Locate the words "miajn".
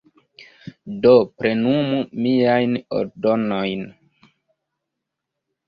2.27-2.75